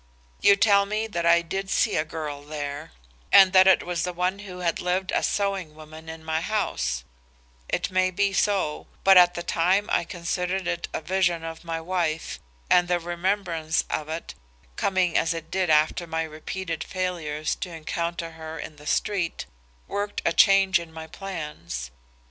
[0.41, 2.91] "You tell me that I did see a girl there,
[3.31, 7.03] and that it was the one who had lived as sewing woman in my house;
[7.69, 11.79] it may be so, but at the time I considered it a vision of my
[11.79, 14.33] wife, and the remembrance of it,
[14.75, 19.45] coming as it did after my repeated failures to encounter her in the street,
[19.87, 21.91] worked a change in my plans.